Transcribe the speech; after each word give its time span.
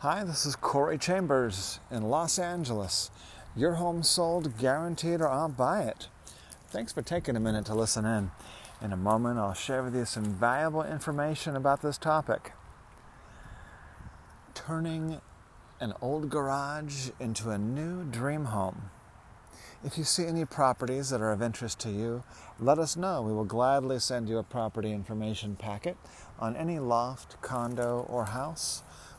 Hi, 0.00 0.24
this 0.24 0.44
is 0.44 0.56
Corey 0.56 0.98
Chambers 0.98 1.80
in 1.90 2.02
Los 2.02 2.38
Angeles. 2.38 3.10
Your 3.56 3.76
home 3.76 4.02
sold, 4.02 4.58
guaranteed, 4.58 5.22
or 5.22 5.28
I'll 5.28 5.48
buy 5.48 5.84
it. 5.84 6.08
Thanks 6.68 6.92
for 6.92 7.00
taking 7.00 7.34
a 7.34 7.40
minute 7.40 7.64
to 7.64 7.74
listen 7.74 8.04
in. 8.04 8.30
In 8.82 8.92
a 8.92 8.96
moment, 8.98 9.38
I'll 9.38 9.54
share 9.54 9.82
with 9.82 9.96
you 9.96 10.04
some 10.04 10.34
valuable 10.34 10.82
information 10.82 11.56
about 11.56 11.80
this 11.80 11.96
topic. 11.96 12.52
Turning 14.52 15.22
an 15.80 15.94
old 16.02 16.28
garage 16.28 17.08
into 17.18 17.48
a 17.48 17.56
new 17.56 18.04
dream 18.04 18.44
home. 18.44 18.90
If 19.82 19.96
you 19.96 20.04
see 20.04 20.26
any 20.26 20.44
properties 20.44 21.08
that 21.08 21.22
are 21.22 21.32
of 21.32 21.40
interest 21.40 21.78
to 21.80 21.90
you, 21.90 22.22
let 22.60 22.78
us 22.78 22.98
know. 22.98 23.22
We 23.22 23.32
will 23.32 23.44
gladly 23.44 23.98
send 24.00 24.28
you 24.28 24.36
a 24.36 24.42
property 24.42 24.92
information 24.92 25.56
packet 25.56 25.96
on 26.38 26.54
any 26.54 26.78
loft, 26.78 27.40
condo, 27.40 28.06
or 28.10 28.26
house 28.26 28.82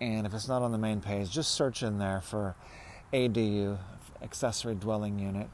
And 0.00 0.26
if 0.26 0.32
it's 0.32 0.48
not 0.48 0.62
on 0.62 0.72
the 0.72 0.78
main 0.78 1.02
page, 1.02 1.30
just 1.30 1.50
search 1.50 1.82
in 1.82 1.98
there 1.98 2.22
for 2.22 2.56
ADU, 3.12 3.76
accessory 4.22 4.74
dwelling 4.74 5.18
unit, 5.18 5.50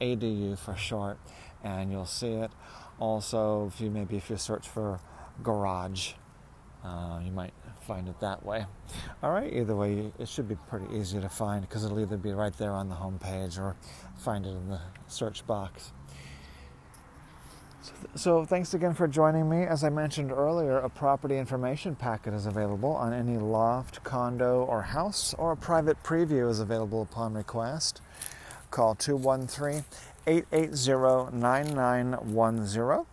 ADU 0.00 0.56
for 0.56 0.76
short, 0.76 1.18
and 1.64 1.90
you'll 1.90 2.06
see 2.06 2.34
it. 2.34 2.52
Also, 3.00 3.66
if 3.66 3.80
you 3.80 3.90
maybe 3.90 4.16
if 4.16 4.30
you 4.30 4.36
search 4.36 4.68
for 4.68 5.00
garage, 5.42 6.12
uh, 6.84 7.18
you 7.20 7.32
might 7.32 7.52
find 7.80 8.08
it 8.08 8.20
that 8.20 8.46
way. 8.46 8.64
All 9.24 9.32
right, 9.32 9.52
either 9.52 9.74
way, 9.74 10.12
it 10.20 10.28
should 10.28 10.46
be 10.46 10.56
pretty 10.68 10.86
easy 10.94 11.20
to 11.20 11.28
find 11.28 11.62
because 11.62 11.84
it'll 11.84 11.98
either 11.98 12.16
be 12.16 12.32
right 12.32 12.56
there 12.58 12.72
on 12.72 12.88
the 12.88 12.94
home 12.94 13.18
page 13.18 13.58
or 13.58 13.74
find 14.18 14.46
it 14.46 14.50
in 14.50 14.68
the 14.68 14.80
search 15.08 15.44
box. 15.48 15.90
So, 18.14 18.44
thanks 18.44 18.74
again 18.74 18.94
for 18.94 19.08
joining 19.08 19.48
me. 19.48 19.64
As 19.64 19.82
I 19.84 19.90
mentioned 19.90 20.30
earlier, 20.30 20.78
a 20.78 20.88
property 20.88 21.36
information 21.36 21.94
packet 21.94 22.32
is 22.32 22.46
available 22.46 22.92
on 22.92 23.12
any 23.12 23.36
loft, 23.36 24.02
condo, 24.04 24.64
or 24.64 24.82
house, 24.82 25.34
or 25.36 25.52
a 25.52 25.56
private 25.56 26.02
preview 26.02 26.48
is 26.48 26.60
available 26.60 27.02
upon 27.02 27.34
request. 27.34 28.00
Call 28.70 28.94
213 28.94 29.84
880 30.26 31.36
9910. 31.36 33.06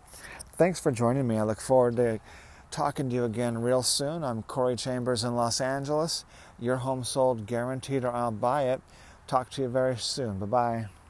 Thanks 0.54 0.80
for 0.80 0.92
joining 0.92 1.28
me. 1.28 1.38
I 1.38 1.44
look 1.44 1.59
forward 1.59 1.96
to 1.98 2.20
talking 2.70 3.09
to 3.09 3.16
you 3.16 3.26
again 3.26 3.58
real 3.58 3.84
soon. 3.84 4.24
I'm 4.24 4.44
Corey 4.44 4.76
Chambers 4.76 5.24
in 5.24 5.36
Los 5.36 5.59
Angeles. 5.59 6.26
Your 6.59 6.78
home 6.78 7.03
sold 7.03 7.46
guaranteed, 7.46 8.06
or 8.06 8.12
I'll 8.12 8.32
buy 8.32 8.70
it. 8.70 8.82
Talk 9.28 9.50
to 9.52 9.62
you 9.64 9.68
very 9.68 9.98
soon. 9.98 10.40
Bye 10.40 10.46
bye. 10.46 11.01